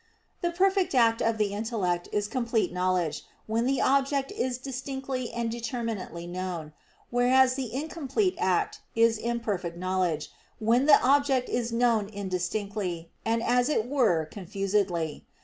The 0.41 0.49
perfect 0.49 0.95
act 0.95 1.21
of 1.21 1.37
the 1.37 1.53
intellect 1.53 2.09
is 2.11 2.27
complete 2.27 2.73
knowledge, 2.73 3.23
when 3.45 3.67
the 3.67 3.79
object 3.79 4.31
is 4.31 4.57
distinctly 4.57 5.31
and 5.31 5.51
determinately 5.51 6.25
known; 6.25 6.73
whereas 7.11 7.53
the 7.53 7.71
incomplete 7.71 8.33
act 8.39 8.79
is 8.95 9.19
imperfect 9.19 9.77
knowledge, 9.77 10.31
when 10.57 10.87
the 10.87 10.99
object 11.05 11.49
is 11.49 11.71
known 11.71 12.07
indistinctly, 12.09 13.11
and 13.23 13.43
as 13.43 13.69
it 13.69 13.85
were 13.87 14.25
confusedly. 14.25 15.23